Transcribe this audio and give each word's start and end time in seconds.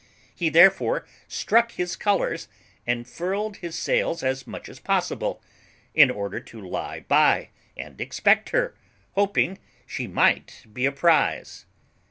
He 0.33 0.49
therefore 0.49 1.05
struck 1.27 1.73
his 1.73 1.95
colours, 1.95 2.47
and 2.87 3.07
furled 3.07 3.57
his 3.57 3.77
sails 3.77 4.23
as 4.23 4.47
much 4.47 4.67
as 4.67 4.79
possible, 4.79 5.43
in 5.93 6.09
order 6.09 6.39
to 6.39 6.59
lie 6.59 7.01
by 7.01 7.49
and 7.77 8.01
expect 8.01 8.49
her, 8.49 8.73
hoping 9.13 9.59
she 9.85 10.07
might 10.07 10.63
be 10.73 10.87
a 10.87 10.91
prize." 10.91 11.67